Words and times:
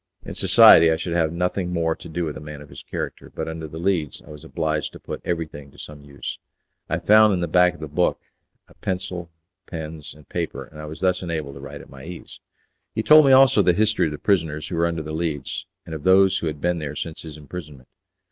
In 0.25 0.33
society 0.33 0.89
I 0.89 0.95
should 0.95 1.13
have 1.13 1.29
had 1.29 1.37
nothing 1.37 1.71
more 1.71 1.95
to 1.95 2.09
do 2.09 2.25
with 2.25 2.35
a 2.35 2.39
man 2.41 2.59
of 2.59 2.69
his 2.69 2.81
character, 2.81 3.31
but 3.35 3.47
under 3.47 3.67
the 3.67 3.77
Leads 3.77 4.19
I 4.23 4.31
was 4.31 4.43
obliged 4.43 4.93
to 4.93 4.99
put 4.99 5.21
everything 5.23 5.69
to 5.69 5.77
some 5.77 6.01
use. 6.03 6.39
I 6.89 6.97
found 6.97 7.35
in 7.35 7.39
the 7.39 7.47
back 7.47 7.75
of 7.75 7.79
the 7.81 7.87
book 7.87 8.19
a 8.67 8.73
pencil, 8.73 9.29
pens, 9.67 10.15
and 10.15 10.27
paper, 10.27 10.63
and 10.63 10.81
I 10.81 10.85
was 10.85 11.01
thus 11.01 11.21
enabled 11.21 11.53
to 11.53 11.61
write 11.61 11.81
at 11.81 11.89
my 11.91 12.03
ease. 12.03 12.39
He 12.95 13.03
told 13.03 13.27
me 13.27 13.31
also 13.31 13.61
the 13.61 13.73
history 13.73 14.07
of 14.07 14.11
the 14.11 14.17
prisoners 14.17 14.69
who 14.69 14.75
were 14.75 14.87
under 14.87 15.03
the 15.03 15.11
Leads, 15.13 15.67
and 15.85 15.93
of 15.93 16.01
those 16.01 16.39
who 16.39 16.47
had 16.47 16.59
been 16.59 16.79
there 16.79 16.95
since 16.95 17.21
his 17.21 17.37
imprisonment. 17.37 17.87